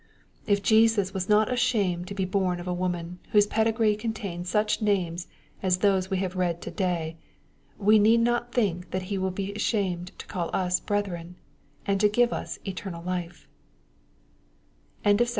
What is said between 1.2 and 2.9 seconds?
not adhamed to be born of a